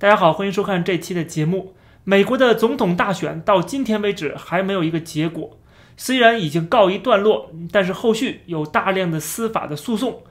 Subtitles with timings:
[0.00, 1.74] 大家好，欢迎收看这期的节目。
[2.04, 5.58] 美国的总统大选到今天为止还没有一个结果，
[5.94, 10.22] 虽然已经告一段落，但是后续有大量的司法的诉讼，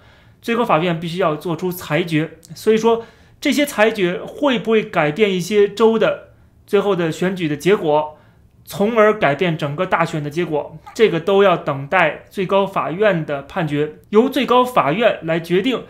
[0.41, 2.31] 最高法院必须要做出裁决。
[2.55, 3.05] 所以说，
[3.39, 6.29] 这些裁决会不会改变一些州的
[6.65, 8.17] 最后的选举的结果，
[8.65, 10.79] 从而改变整个大选的结果？
[10.95, 15.83] 这个都要等待最高法院的判决，由最高法院来决定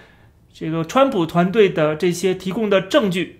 [0.51, 3.38] 这个川普团队的这些提供的证据。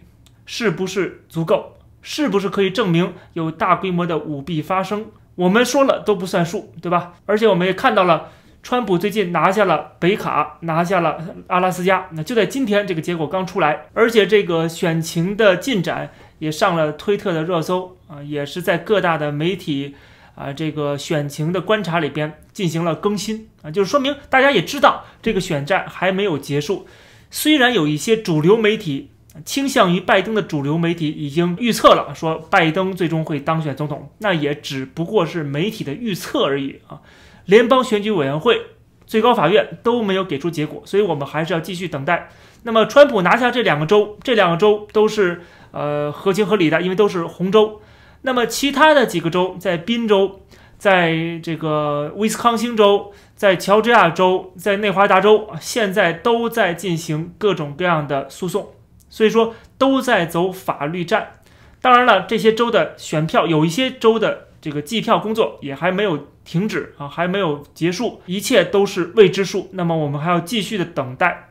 [0.52, 1.78] 是不是足够？
[2.02, 5.06] 是不是可以证明有大规模的舞弊发生？
[5.36, 7.14] 我们说了都不算数，对吧？
[7.28, 8.32] 而且我们也看到了，
[8.64, 12.08] 川普最近拿下了北卡，拿下了阿拉斯加。
[12.14, 19.94] 那就在今天，这个结果刚出来，而且这个选情的进展也上了推特的热搜啊，也是在各大的媒体
[20.34, 26.88] 啊这个选情的观察里边进行了更新啊，就是说明大家也知道这个选战还没有结束。
[27.30, 29.12] 虽然有一些主流媒体。
[29.46, 37.02] 倾向于拜登的主流媒体已经预测了，说拜登最终会当选总统，那也只不过是媒体的预测而已啊。
[37.46, 38.62] 联邦选举委员会、
[39.06, 42.30] 最高法院都没有给出结果，所以我们还是要继续等待。
[42.64, 45.42] 那么，川普拿下这两个州，这两个州都是
[45.72, 47.82] 呃合情合理的，因为都是红州。
[48.24, 50.42] 那么，其他的几个州，在宾州、
[50.78, 58.68] 在这个威斯康星州、在乔治亚州、在内华达州，现在都在进行各种各样的诉讼。
[59.10, 61.40] 所以说都在走法律战，
[61.82, 69.70] 当然了，这些州的选票有一些州的这个计票工作也还没有停止啊，还没有结束，一切都是未知数。
[69.74, 71.50] 那么我们还要继续的等待。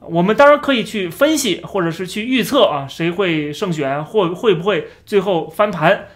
[0.00, 6.06] 我们当然可以去分析或者是去预测啊，谁会胜选或会不会最后翻盘。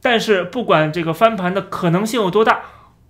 [0.00, 2.62] 但是不管这个翻盘的可能性有多大，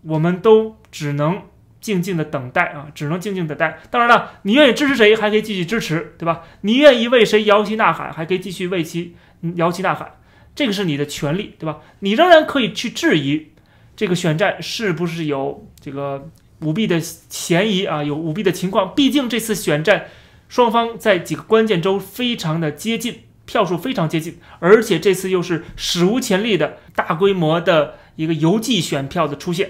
[0.02, 1.42] 我们都只能。
[1.82, 3.80] 静静的等待啊，只能静静等待。
[3.90, 6.42] 当然了，你愿意支持谁，还可以继续支持，对吧？
[6.60, 9.16] 你愿意为谁摇旗呐喊，还可以继续为其
[9.56, 10.12] 摇旗呐喊，
[10.54, 11.80] 这个是你的权利，对吧？
[11.98, 13.48] 你仍然可以去质疑
[13.96, 18.94] 这个选战是不是有这个舞弊的嫌疑啊，有舞弊的情况。
[18.94, 20.06] 毕竟这次选战
[20.48, 29.68] 双方在几个关键州非常的接近，票数非常接近，而且这次又是史无前例的大规模的一个邮寄选票的出现，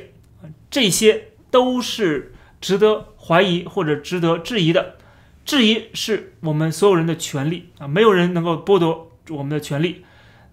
[0.71, 1.29] 这些。
[1.53, 4.97] 都是值得怀疑或者值得质疑的，
[5.45, 10.05] 质疑是我们所有人的权利啊，没有人能够剥夺我们的权利，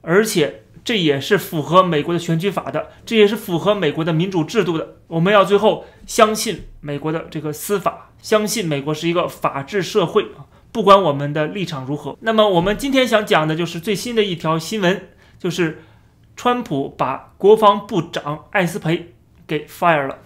[0.01, 4.97] 而且这也是符合美国的选举法的，这也是符合美国的民主制度的。
[5.07, 12.17] 我们要最后相信美国的这个司法，相信美国是一个法治社会啊，不管我们的立场如何。
[12.19, 15.09] 那么我们今天想讲的就是最新的一条新闻，
[15.39, 15.81] 就是
[16.35, 19.13] 川普把国防部长艾斯培
[19.47, 20.19] 给 fire 了。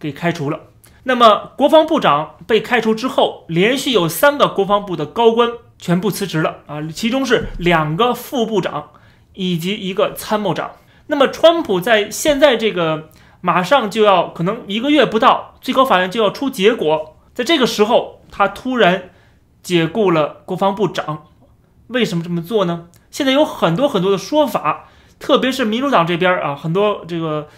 [0.00, 0.58] 给开除了。
[1.04, 8.90] 那么，国防部长被开除之后，连续有三个国防部的高官全部辞职了啊，其中是两个副部长
[9.32, 10.72] 以及一个参谋长。
[11.06, 13.08] 那么，川普在现在这个
[13.40, 19.10] 马上就要可能一个月不到，最高法院就要出结果，在这个时候，他突然
[19.62, 21.28] 解雇了国防部长，
[21.86, 22.88] 为什么这么做呢？
[23.10, 27.48] 现在有很多很多的说法，特别是民主党这边啊，很多这个。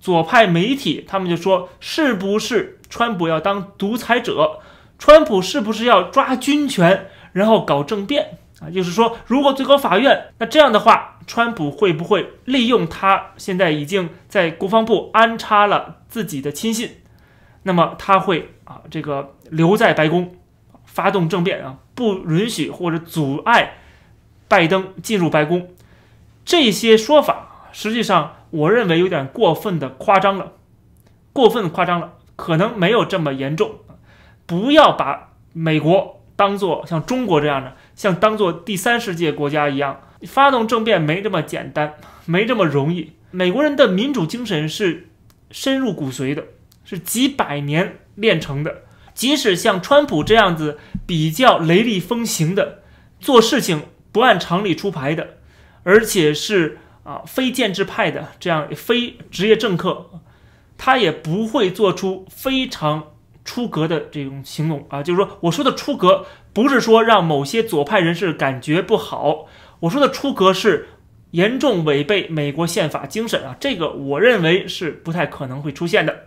[0.00, 4.60] 左派媒体他们就说：“是不是川普要当独裁者？
[4.98, 8.70] 川普是不是要抓军权，然后搞政变啊？
[8.70, 17.02] 就是说，如果最高法院那这样的话，川普会不会利用他现在已经在国防部安插了自己的亲信？
[17.64, 20.34] 那么他会啊，这个留在白宫，
[20.86, 23.74] 发动政变啊，不允许或者阻碍
[24.48, 25.68] 拜登进入白宫？
[26.46, 30.52] 这些说法实际上。”我认为有点过分的夸张了，
[31.32, 33.76] 过分夸张了，可能没有这么严重。
[34.44, 41.94] 不要把美国当做像中国这样的，像当做第三世界国家一样，发动政变没这么简单，
[42.26, 43.12] 没这么容易。
[43.30, 45.08] 美国人的民主精神是
[45.52, 46.44] 深入骨髓的，
[46.84, 48.82] 是几百年练成的。
[49.14, 52.80] 即使像川普这样子比较雷厉风行的，
[53.20, 55.36] 做事情不按常理出牌的，
[55.84, 56.78] 而且是。
[57.02, 60.10] 啊，非建制派的这样非职业政客，
[60.76, 63.02] 他也不会做出非常
[63.44, 65.02] 出格的这种行动啊。
[65.02, 69.46] 就是说，我说的出格，不是说让某些左派人士感觉不好，
[69.80, 70.88] 我说的出格是
[71.30, 73.56] 严重违背美国宪法精神啊。
[73.58, 76.26] 这个我认为是不太可能会出现的。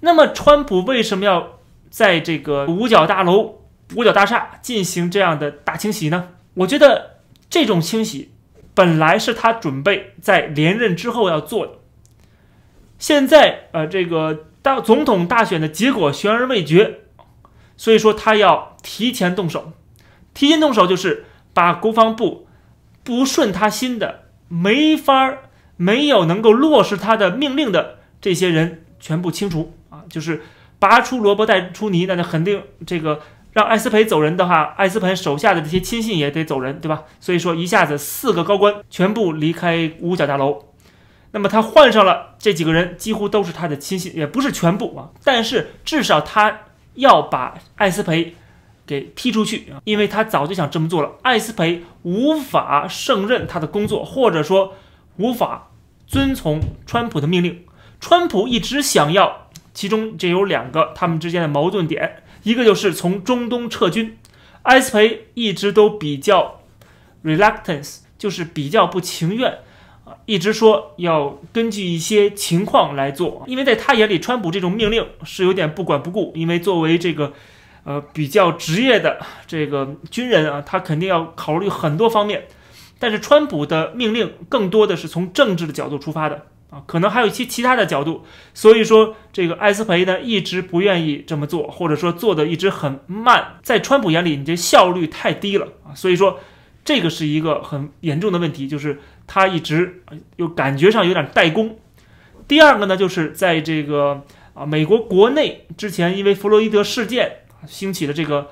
[0.00, 3.62] 那么，川普为什么要在这个五角大楼、
[3.96, 6.28] 五角大厦进行这样的大清洗呢？
[6.52, 8.33] 我觉得这种清洗。
[8.74, 11.72] 本来是他准备在连任之后要做的，
[12.98, 17.00] 现在呃，这个大总统大选的结果悬而未决，
[17.76, 19.72] 所以说他要提前动手。
[20.32, 22.48] 提前动手就是把国防部
[23.04, 25.36] 不顺他心的、没法
[25.76, 30.42] 没有能够落实他的命令的这些人全部清除啊，就是
[30.80, 33.20] 拔出萝卜带出泥，那就肯定这个
[33.54, 37.04] 让艾斯培走人的话，艾斯培手下的这些亲信也得走人，对吧？
[37.20, 40.66] 所以说一下子四个高官全部离开五角大楼。
[41.30, 46.60] 那么他换上了这几个人，几乎都是他的亲信，也不是全部啊，但是至少他
[46.94, 48.34] 要把艾斯培
[48.86, 51.12] 给踢出去啊，因为他早就想这么做了。
[51.22, 54.74] 艾斯培无法胜任他的工作，或者说
[55.16, 55.70] 无法
[56.06, 57.64] 遵从川普的命令。
[58.00, 64.16] 川普一直想要，其中这有两个他们之间的矛盾点，一个就是从中东撤军，
[64.62, 66.60] 艾斯培一直都比较
[67.24, 69.58] reluctance，就是比较不情愿
[70.04, 70.14] 啊。
[70.26, 76.32] 一直说要根据一些情况来做，因为在他眼里，川普这种命令是有点不管不顾。
[76.36, 77.32] 因为作为这个，
[77.84, 82.46] 呃，比较职业的这个军人啊，他肯定要考虑很多方面。
[82.98, 88.24] 但是川普的命令更多的是从政治的角度出发的啊，可能还有一些其他的角度。
[88.52, 93.58] 所以说，这个艾斯培呢一直不愿意这么做，或者说做的一直很慢。
[93.62, 95.94] 在川普眼里，你这效率太低了啊。
[95.94, 96.40] 所以说，
[96.84, 99.00] 这个是一个很严重的问题，就是。
[99.26, 100.02] 他一直
[100.36, 101.78] 又感觉上有点怠工。
[102.46, 104.22] 第二个呢，就是在这个
[104.52, 108.50] 啊美国国内之前，因为弗洛伊德事件兴起的这个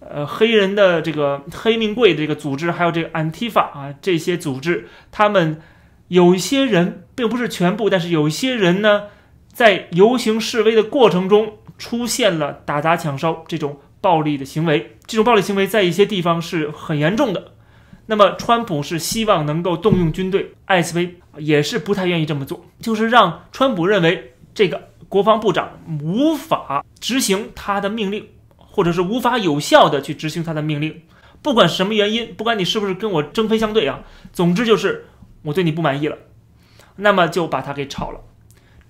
[0.00, 5.58] 呃黑人的这个黑命贵的这个组织，还有这个安提法啊这些组织，他们
[6.08, 9.04] 有一些人并不是全部，但是有一些人呢，
[9.52, 10.82] 在游行示威的。
[10.82, 17.52] 过程中出现了打砸抢烧这种暴力的行为，这种暴力行为在一些地方是很严重的。
[18.06, 31.00] 那么，川普是希望能够动用军队，艾斯威也是不太愿意这么做，就是让川普认为这个国防部长无法执行他的命令，或者是无法有效的去执行他的命令，
[31.40, 34.00] 不管什么原因，不管你是不是跟我针锋相对啊，
[34.34, 35.06] 总之就是
[35.44, 36.18] 我对你不满意了，
[36.96, 38.20] 那么就把他给炒了，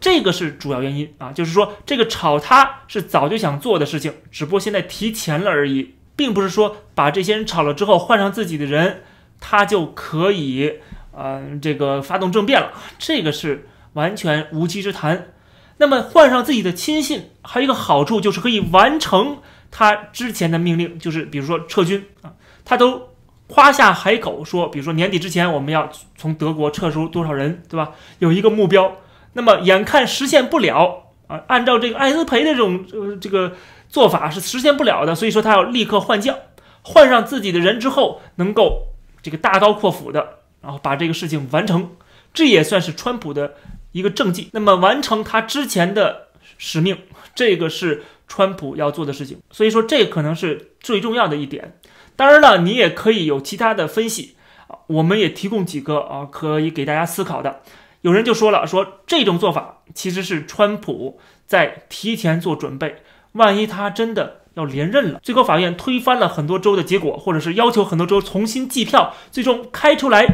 [0.00, 5.94] 这个是主要原因啊，就是说这个炒他是早就想做的事情，只不过现在提前了而已。
[6.16, 9.02] 并不是说把这些人炒了之后换上自己的人，
[9.40, 10.74] 他就可以，
[11.10, 15.32] 呃，这个发动政变了，这个是完全无稽之谈。
[15.78, 19.38] 那么换上自己的亲信，还有一个好处就是可以完成
[19.72, 22.34] 他之前的命令，就是比如说撤军啊，
[22.64, 23.08] 他都
[23.46, 27.92] 夸下海口说，比如说年底之前我们要从德国撤出多少人，对吧？
[28.18, 28.96] 有一个目标，
[29.34, 33.52] 那么眼看实现不了啊，按照这个艾斯培的这种呃这个。
[33.86, 36.36] 做法是实现不了的，所以说他要立刻换将，
[36.82, 38.88] 换上自己的人之后，能够
[39.22, 41.92] 这个大刀阔斧的，然后把这个事情完成，
[42.32, 43.54] 这也算是川普的
[43.92, 44.48] 一个政绩。
[44.52, 46.98] 那么完成他之前的使命，
[47.36, 49.38] 这个是川普要做的事情。
[49.52, 51.78] 所以说这可能是最重要的一点。
[52.16, 54.36] 当然了，你也可以有其他的分析
[54.68, 57.60] 啊，我们也提供几个啊，可以给大家思考的。
[58.02, 63.02] 有人就说了，说这种做法其实是川普在提前做准备。
[63.32, 70.26] 万一他真的要连任了，最高法院推翻了很多州的结果，或者是要求很多州重新计票，最终开出来，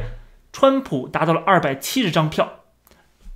[0.52, 2.60] 川普达到了二百七十张票，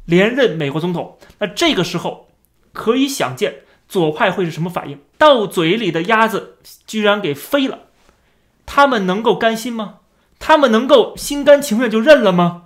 [0.04, 1.16] 连任美国总统。
[1.38, 2.28] 那这个时候，
[2.74, 4.98] 可以想见左派会是什么反应？
[5.16, 7.78] 到嘴里的鸭子居然给飞了，
[8.66, 9.96] 他们能够甘心吗？
[10.38, 12.64] 他们能够心甘情愿就认了吗？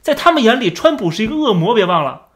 [0.00, 2.28] 在他们眼里，川普是一个恶魔，别忘了。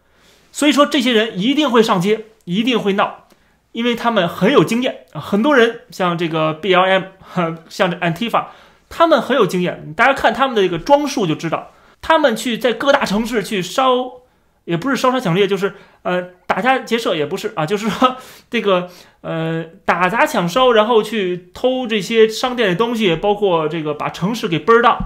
[0.53, 3.25] 所以说，这些人一定会上街，一定会闹。
[3.73, 7.03] 因为他们很有经验很多人像这个 B L M，
[7.69, 8.47] 像这 Antifa，
[8.89, 9.93] 他们很有经验。
[9.95, 14.13] 大家看他们的这个装束就知道，他们去在各大城市去烧，
[14.65, 15.75] 也不是烧杀抢掠，就是
[16.05, 18.17] 呃打家劫舍，也不是啊，就是说
[18.49, 18.89] 这个
[19.27, 24.99] 呃打砸抢烧，然后去偷这些商店的东西，包括这个把城市给 burn down，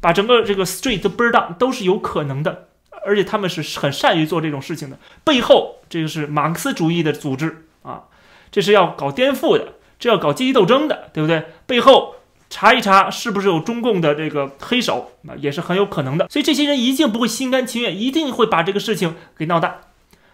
[0.00, 2.68] 把整个这个 street burn down 都是有可能的，
[3.06, 4.98] 而且他们是很善于做这种事情的。
[5.24, 8.04] 背后这个是马克思主义的组织啊。
[8.50, 11.46] 这是要搞颠覆的，这要搞阶级斗争的，对不对？
[11.66, 12.16] 背后
[12.50, 16.28] 查一查是不是有中共的这个黑手，那也是很有可能的。
[16.28, 19.80] 所以这些人一定不会心甘情愿，一定会把这个事情给闹大。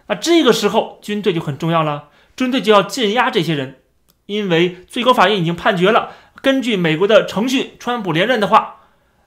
[0.08, 3.80] 那这个时候军队就很重要了，军队就要镇压这些人，
[4.24, 8.76] 因为最高法院已经判决了，根据美国的程序，川普连任的话，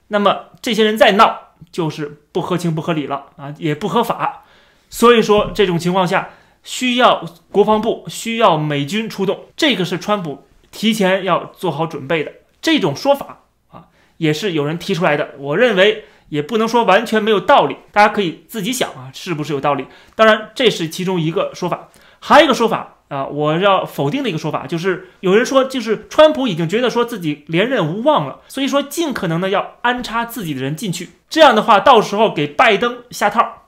[0.07, 4.45] 那么这些人再闹就是不合情不合理了啊，也不合法。
[4.89, 6.29] 所以说这种情况下。
[6.63, 13.39] 需要国防部需要美军出动，这个是川普提前要做好准备的这种说法
[13.71, 13.87] 啊，
[14.17, 15.31] 也是有人提出来的。
[15.39, 19.87] 我认为也不能说完全没有道理，大家可以自己想啊，是不是有道理？
[20.13, 21.89] 当然，这是其中一个说法，
[22.19, 33.63] 还有一个说法，啊，我要否定的一个说法，就是有人说，就是川普已经觉得说自己连任无望了，所以说尽可能的要安插自己的人进去，这样的话，到时候给拜登下套。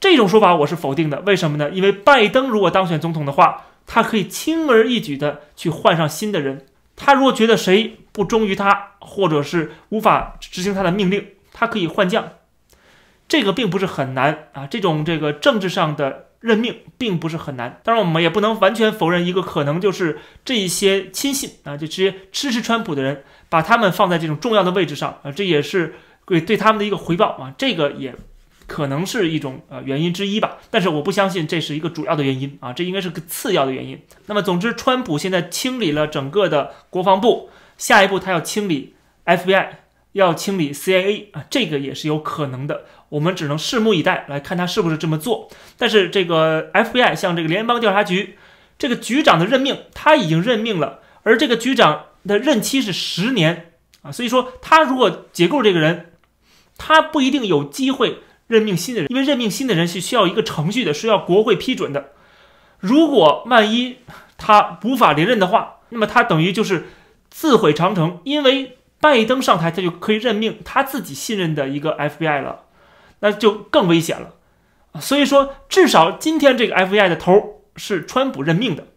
[0.00, 1.70] 这种说法我是否定的，为什么呢？
[1.70, 6.66] 因为拜登如果当选总统的话，他可以轻而易举的去换上新的人。
[6.96, 12.30] 他如果觉得谁不忠于他，或者是无法执行他的命令，他可以换将。
[13.28, 17.80] 这个并不是很难啊，这种这个政治上的任命并不是很难。
[17.84, 25.94] 当然，我们也不能完全否认一个可能，就是这一些亲信啊，就这些支持川普的人，把他们放在这种重要的位置上啊，这也是
[26.26, 27.54] 对对他们的一个回报啊。
[27.58, 28.14] 这个也。
[28.66, 33.98] 可能是一种呃原因之一吧，但是我不相信这是一个主要的原因啊，这应该是个次要的原因。
[34.26, 39.68] 那么总之，川普现在清理了整个的国防部，下一步他要清理 FBI，
[40.12, 42.84] 要清理 CIA 啊，这个也是有可能的。
[43.08, 45.48] 我们只能拭目以待，来看他是不是这么做。
[45.76, 48.36] 但是这个 FBI 像这个联邦调查局
[48.78, 53.72] 这个局长的任命，他已经任命了，而这个局长的任期是十年
[54.02, 56.12] 啊，所以说他如果解雇这个人，
[56.76, 58.18] 他不一定有机会。
[58.48, 62.12] 任命新的人，因为任命新的人是需要一个程序的，是要国会批准的。
[62.78, 63.98] 如果万一
[64.38, 66.86] 他无法连任的话，那么他等于就是
[67.28, 68.22] 自毁长城。
[68.24, 72.60] 因为拜登上台，他就可以任命他自己信任的一个 FBI 了，
[73.20, 74.34] 那就更危险了。
[75.00, 78.88] 所以说，至少今天这个 FBI 的头是川普任命的，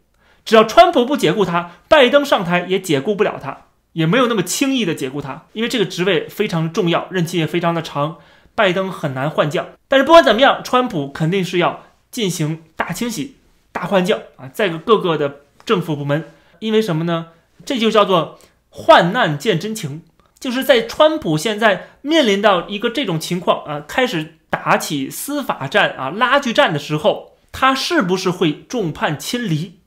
[0.45, 8.17] 只要川普不解雇他，拜登上台也解雇不了他，也没有那么轻易的解雇他，因为这个职位非常重要，任期也非常的长。
[8.53, 13.37] 拜登很难换将，但是不管怎么样，川普肯定是要进行大清洗、
[13.71, 16.25] 大换将啊，在各个的政府部门，
[16.59, 17.27] 因为什么呢？
[17.65, 18.37] 这就叫做
[18.69, 20.01] 患难见真情，
[20.41, 29.79] 就是在川普现在面临到一个这种情况啊，开始打起司法战啊、拉锯战的时候，他是不是会众叛亲离？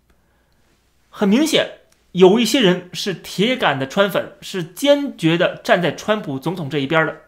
[1.10, 1.80] 很明显，
[2.12, 7.22] 有一些人是铁杆的川粉，是坚决的站在川普总统这一边的。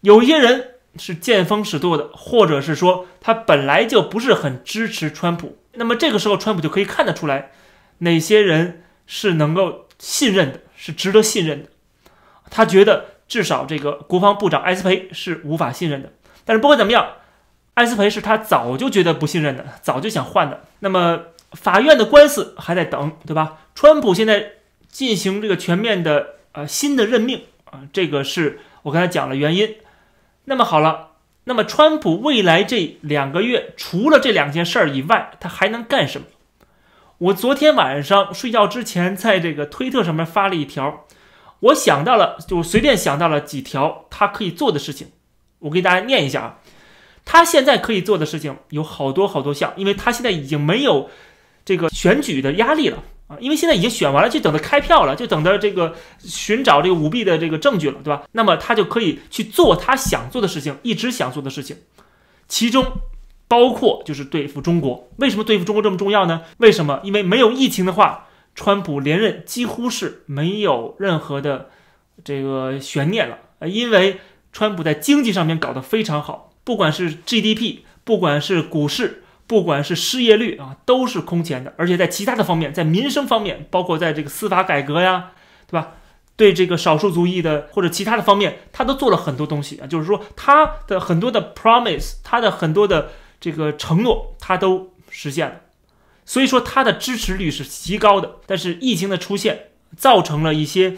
[0.00, 7.50] 有一些人是见风使舵的，或者是说他本来就不是很支持川普，那么这个时候川普就可以看得出来，
[7.98, 11.68] 哪些人是能够信任的，是值得信任的。
[12.52, 16.12] 他觉得至少这个国防部长埃斯培是无法信任的。
[16.44, 17.14] 但是不管怎么样，
[17.74, 20.64] 埃斯培是他早就觉得不信任的，早就想换的。
[20.80, 23.58] 那么法院的官司还在等，对吧？
[23.74, 24.52] 川普现在
[24.88, 29.76] 进行这个全面的呃新的任命啊，这个是我刚才讲了原因。
[30.44, 31.12] 那么好了，
[31.44, 36.26] 那么川普未来这两个月，除了这两件事儿以外，他还能干什么？
[37.18, 41.06] 我昨天晚上睡觉之前，在这个推特上面发了一条，
[41.62, 45.08] 我想到了，就随便想到了几条他可以做的事情，
[45.60, 46.58] 我给大家念一下啊。
[47.24, 51.08] 他现在可以做的事情有好多好多项，因为他现在已经没有
[51.64, 53.36] 这个选举的压力了啊。
[53.38, 58.24] 因为现在已经选完了，就等着开票了，就等着这个寻找这个舞弊的这个证据了，对吧？
[58.32, 61.76] 那么他就可以去做他想做的事情，一直想做的事情，
[62.48, 62.84] 其中
[63.46, 65.08] 包括就是对付中国。
[65.18, 66.42] 为什么对付中国这么重要呢？
[66.56, 66.98] 为什么？
[67.04, 71.70] 因为没有疫情的话，川普连任几乎是没有任何的
[72.24, 73.38] 这个悬念了。
[73.58, 74.20] 呃，因为
[74.52, 79.18] 川普在经济上面搞得非常好，不管是 GDP，不管是股市。
[79.44, 85.32] 不管是失业率啊，都是空前的，而且在其他的方面，在民生方面，包括在这个司法改革呀，
[85.66, 85.94] 对吧？
[86.36, 89.86] 对这个少数族裔的或者其他的方面，他都做了很多东西啊。
[89.86, 95.56] 就是说，他的很多的 promise，他的很多的这个承诺，他都实现了。
[96.24, 98.36] 所以说，他的支持率是极高的。
[98.46, 100.96] 但是疫情的出现，造成了一些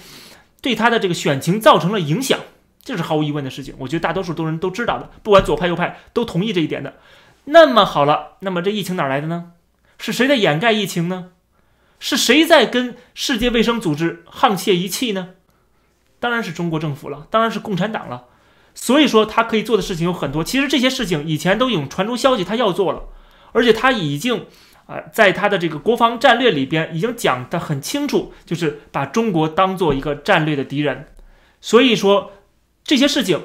[0.61, 2.38] 对他的这个选情造成了影响，
[2.83, 3.75] 这是毫无疑问的事情。
[3.78, 6.95] 我觉得大多数都人都知道的，不管左派右派都同意这一点的。
[7.47, 9.52] 那么好了，那么这疫情哪来的呢？
[9.99, 11.31] 是谁在掩盖疫情呢？
[11.99, 15.31] 是谁在跟世界卫生组织沆瀣一气呢？
[16.21, 18.25] 当然是中国政府了，当然是共产党了。
[18.75, 20.43] 所以说他可以做的事情有很多。
[20.43, 23.04] 其实这些事情以前都已经传出消息，他要做了，
[23.52, 24.47] 而且他已经
[24.87, 31.07] 啊，在他的这个国防战略里边已经讲得很清楚，就是把中国当做一个战略的敌人。
[31.61, 32.33] 所以说
[32.83, 33.41] 这些事情。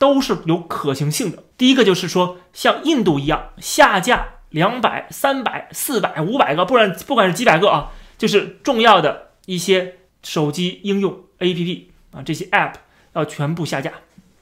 [0.00, 1.44] 都是有可行性的。
[1.58, 11.82] 第一个就是说，像印度一样下架两百、三百、四百、五百个，不然不管是几百个啊，就是重要的一些手机应用 APP
[12.12, 12.76] 啊，这些 App
[13.12, 13.92] 要全部下架。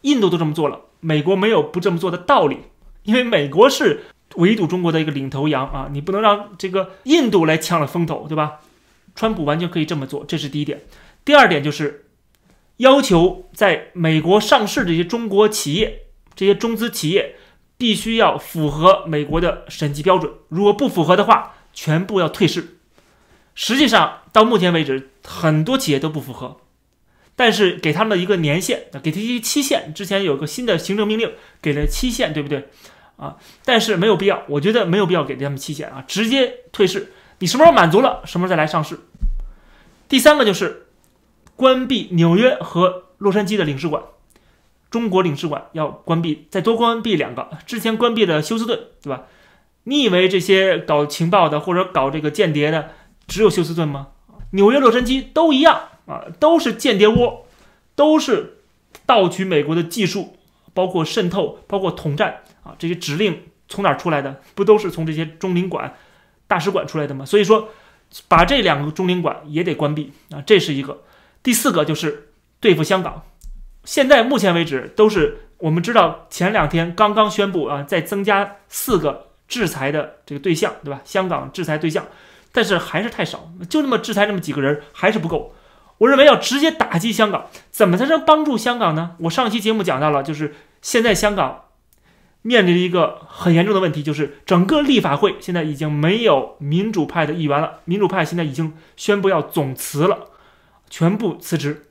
[0.03, 2.59] 印度都这么做了，美国没有不这么做的道理，
[3.03, 4.05] 因为美国是
[4.37, 8.61] 围堵中国的一个领头羊啊，你不能让这个印度来抢了风头，对吧？
[9.15, 10.83] 川普完全可以这么做，这是第一点。
[11.25, 12.05] 第二点就是。
[12.79, 16.03] 要求在美国上市的这些中国企业、
[16.37, 17.35] 这些中资企业，
[17.77, 20.33] 必须要符合美国的审计标准。
[20.49, 22.79] 如果不符合的话，全部要退市。
[23.57, 26.59] 实际上到目前为止，很多企业都不符合，
[27.35, 29.93] 但是给他们的一个年限，给他一期限。
[29.93, 32.69] 之前有个新的行政命令给了期限，对不对？
[33.19, 37.13] 啊，但是没有必要，我觉得没有必要给他们期限啊，直接退市。
[37.41, 39.01] 你什么时候满足了，什么时候再来上市。
[40.09, 40.87] 第三个就是
[41.55, 44.03] 关闭纽约和洛杉矶的领事馆，
[44.91, 47.51] 中国领事馆要关闭，再多关闭两个。
[47.67, 49.25] 之前关闭的休斯顿，对吧？
[49.85, 52.91] 你以为这些搞情报的或者搞这个间谍的
[53.27, 54.09] 只有休斯顿吗？
[54.53, 57.47] 纽约、洛杉矶都一样啊，都是间谍窝，
[57.95, 58.59] 都是
[59.05, 60.37] 盗取美国的技术，
[60.75, 62.43] 包括渗透，包括统战
[62.79, 64.41] 这些指令从哪出来的？
[64.55, 65.95] 不都是从这些中领馆？
[66.47, 67.69] 大使馆出来的吗，所以说
[68.27, 71.03] 把这两个中领馆也得关闭啊，这是一个。
[71.43, 73.27] 第四个就是对付香港，
[73.85, 81.03] 现在目前为止都是我们知道前两天刚刚宣布啊，再增加四个制裁的这个对象，对吧？
[81.05, 82.07] 香港制裁对象，
[82.51, 85.55] 但是还是太少，就那么制裁那么几个人还是不够。
[85.99, 89.17] 我认为要直接打击香港，怎么才能帮助香港呢？
[89.19, 91.65] 我上期节目讲到了，就是现在香港。
[92.43, 97.81] 面临一个很严重的问题，就是整个立法会现在已经没有民主派的议员了。
[97.85, 100.29] 民主派现在已经宣布要总辞了，
[100.89, 101.87] 全部辞职。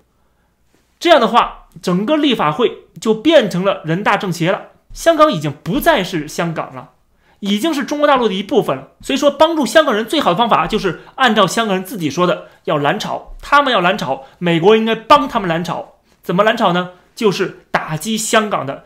[1.00, 4.70] 这样的话，整个立法会就变成了人大政协了。
[4.94, 6.92] 香港已经不再是香港了，
[7.40, 8.88] 已经是中国大陆的一部分了。
[9.02, 13.36] 所以说，帮助香港人最好的方法就是按照香港人自己说的，要蓝潮。
[13.42, 15.98] 他们要蓝潮，美国应该帮他们蓝潮。
[16.24, 16.94] 怎么蓝潮呢？
[17.16, 18.86] 就是打击香港的。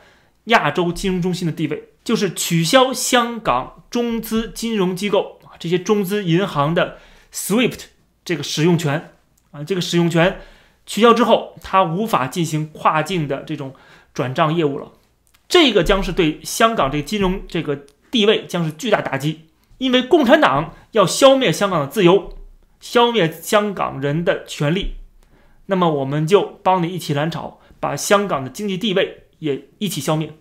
[0.52, 6.98] 亚洲金融中心的地位，就是取消香港中资金融机构啊这些中资银行的
[7.34, 7.86] SWIFT
[8.24, 9.14] 这个使用权
[9.52, 10.40] 啊，这个使用权
[10.86, 13.74] 取消之后，它无法进行跨境的这种
[14.14, 14.92] 转账业务了。
[15.48, 22.38] 这个将是对香港这个金融这个地位将是巨大打击，因为共产党要消灭香港的自由，
[22.80, 24.96] 消灭香港人的权利，
[25.66, 29.20] 那么我们就帮你一起蓝潮，把香港的经济地位。
[29.42, 30.32] 也一起消灭，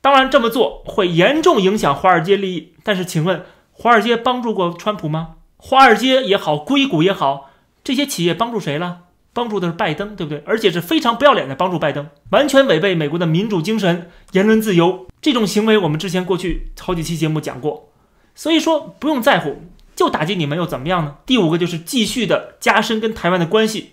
[0.00, 2.72] 当然这么做会严重影响华尔街利益。
[2.82, 5.36] 但是，请问华尔街帮助过川普吗？
[5.56, 7.50] 华尔街也好，硅谷也好，
[7.84, 9.00] 这些企业帮助谁了？
[9.32, 10.42] 帮助的是拜登，对不对？
[10.44, 15.06] 而且是非常不要脸的帮助拜登，完全违背美国的民主精神、言论自由。
[15.22, 17.90] 这种行为我们之前过去好几期节目讲过，
[18.34, 19.62] 所以说不用在乎，
[19.94, 21.18] 就打击你们又怎么样呢？
[21.26, 23.92] 第五个就是继续的加深跟台湾的关系，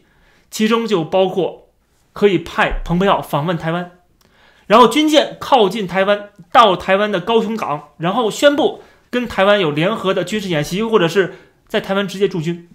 [0.49, 1.67] 其中就包括
[2.13, 3.91] 可以派蓬佩奥访问台湾。
[4.67, 11.35] 然后军舰靠近台湾，到台湾的高雄港，然后宣布跟台湾有联合的军事演习，或者是
[11.67, 12.67] 在台湾直接驻军，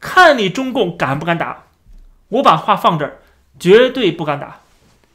[0.00, 1.64] 看你中共敢不敢打。
[2.28, 3.18] 我把话放这儿，
[3.58, 4.60] 绝对不敢打。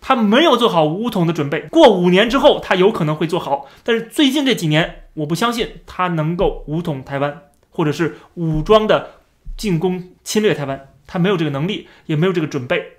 [0.01, 9.11] 他没有做好武统的准备，过五年之后他有可能会做好，但是最近这几年，我不相信他能够武统台湾，或者是武装的
[9.55, 12.97] 进攻侵略台湾，他没有这个能力，也没有这个准备。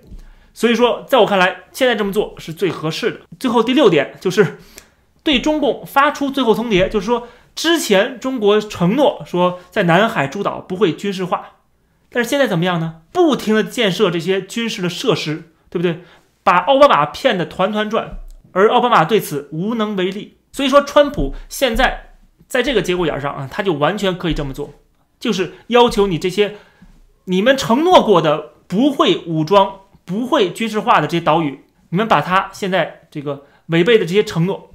[0.55, 3.19] 所以说，在我看来，现在这么做是最合适的。
[3.37, 4.57] 最后第六点就是
[5.21, 11.57] 对中共发出最后通牒，就是说，之前中国承诺说在南海诸岛不会军事化，
[12.09, 13.01] 但是现在怎么样呢？
[13.11, 16.03] 不停的建设这些军事的设施，对不对？
[16.41, 18.19] 把奥巴马骗得团团转，
[18.53, 20.37] 而奥巴马对此无能为力。
[20.53, 22.15] 所以说，川普现在
[22.47, 24.73] 在这个节骨眼上啊，他就完全可以这么做，
[25.19, 26.55] 就是要求你这些
[27.25, 29.81] 你们承诺过的不会武装。
[30.05, 34.71] 不会军事化的这些岛屿，你们把它现在这个违背的这些承诺，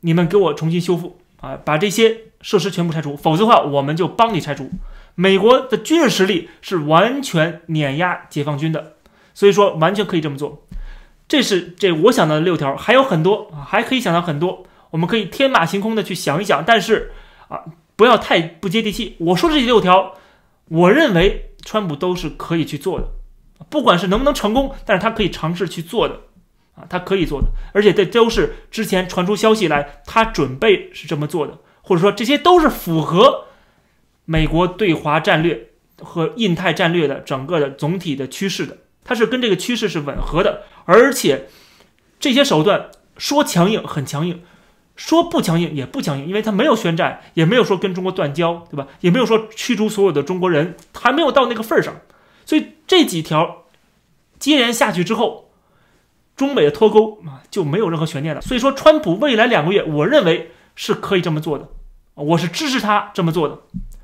[0.00, 4.70] 你们给我重新修复啊，把这些设施全部拆除，否则的话，我们就帮你拆除。
[5.16, 8.94] 美国的军事实力是完全碾压解放军的，
[9.34, 10.64] 所以说完全可以这么做。
[11.26, 17.10] 这是这我想到的六条，还有很多啊，还可以想到很多，我们可以天马行空的去想一想，但是
[17.48, 17.64] 啊，
[17.96, 19.16] 不要太不接地气。
[19.18, 20.14] 我说这六条，
[20.68, 23.08] 我认为川普都是可以去做的。
[23.70, 26.20] 不管是能不能成功，但是他可以尝试去做的，
[26.74, 33.44] 啊，他可以做的，而且这都是之前传出消息来，他准备是这么做的，或者说这些都是符合
[34.24, 35.68] 美国对华战略
[36.00, 41.48] 和印太战略的整个的总体的趋势的，它是跟这个趋势是吻合的，而且
[42.20, 44.42] 这些手段说强硬很强硬，
[44.94, 48.86] 说不强硬也不强硬，因为他没有宣战，也没有说跟中国断交，对吧？
[49.00, 51.94] 也没有说驱逐所有的中国人，还没有到那个份儿上。
[52.44, 53.66] 所以这几条
[54.40, 55.50] 接连下去之后，
[56.34, 58.40] 中美的脱钩啊就没有任何悬念了。
[58.40, 61.68] 所以说，川普未来两个月，我认为是可以这么做的，
[62.14, 63.58] 我是支持他这么做的。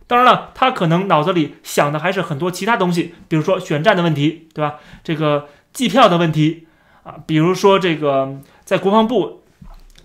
[0.06, 4.74] 当然了，他可能脑子里想的还是很多其他东西，比如说选战的问题，对吧？
[5.02, 6.66] 这个计票的问题
[7.04, 9.42] 啊，比如说这个在国防部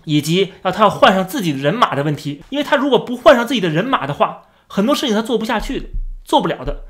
[0.04, 2.42] 以及要他要换上自己的人马的问题。
[2.48, 5.86] 因为他如果不换上自己的人马的话，很多事情他做不下去的，
[6.24, 6.84] 做不了的。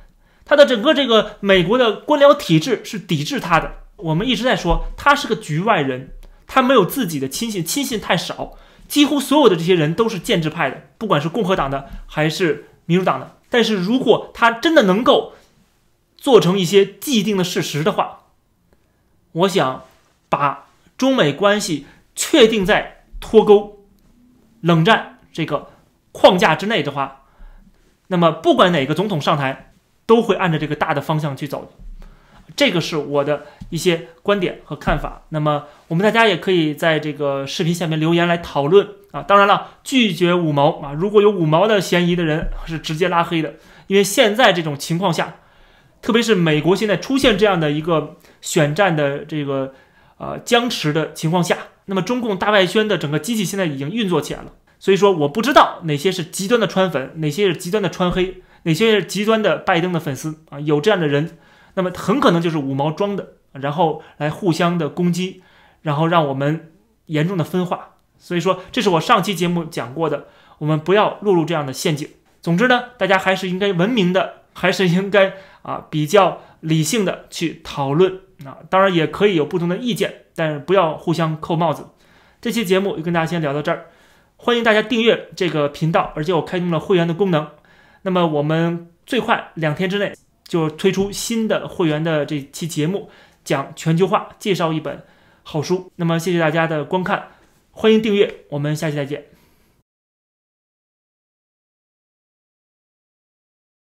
[0.44, 3.72] 他的整个这个美国的官僚体制是抵制他的。
[3.96, 6.12] 我们一直在说他是个局外人，
[6.46, 8.56] 他没有自己的亲信，亲信太少，
[8.88, 13.36] 几乎所有的这些人都是建制派的，不管是共和党的还是民主党的。
[13.48, 15.34] 但是如果他真的能够
[16.16, 18.20] 做成一些既定的事实的话，
[19.32, 19.84] 我想
[20.28, 23.84] 把中美关系确定在脱钩、
[24.60, 25.70] 冷战这个
[26.12, 27.24] 框架之内的话，
[28.08, 29.69] 那么不管哪个总统上台，
[30.06, 31.72] 都会按照这个大的方向去走。
[32.56, 35.22] 这个是我的一些观点和看法。
[35.28, 39.22] 那么我们大家也可以在这个视频下面留言来讨论啊。
[39.22, 43.54] 当然了，拒绝五毛啊，如果有五毛的嫌疑的人是直接拉黑的。
[43.86, 45.36] 因为现在这种情况下，
[46.02, 49.72] 特别是美国现在出现这样的一个选战的这个
[50.18, 54.52] 呃僵持的情况下，那么中共大外宣的整个机器现在已经运作起来了。
[54.80, 61.38] 所以说，我不知道哪些是极端的川粉，哪些是极端的川黑，哪些极端的拜登的粉丝啊，有这样的人。
[61.74, 65.42] 那么很可能就是五毛装的，然后来互相的攻击，
[65.82, 66.72] 然后让我们
[67.06, 67.96] 严重的分化。
[68.18, 70.26] 所以说，这是我上期节目讲过的，
[70.58, 72.08] 我们不要落入这样的陷阱。
[72.42, 78.58] 总之呢，大家还是应该文明的，还是应该啊比较理性的去讨论啊。
[78.68, 81.86] 当然也可以有不同的意见，但是不要互相扣帽子。
[82.40, 83.86] 这期节目就跟大家先聊到这儿，
[84.36, 87.46] 欢迎大家订阅这个频道，而且我开通了会员的功能。
[88.02, 90.12] 那么我们最快两天之内。
[90.50, 93.08] 就推出新的会员的这期节目，
[93.44, 95.00] 讲全球化，介绍一本
[95.44, 95.92] 好书。
[95.94, 97.28] 那么谢谢大家的观看，
[97.70, 99.29] 欢迎订阅，我们下期再见。